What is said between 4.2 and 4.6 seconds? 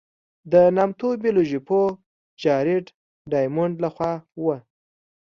وه.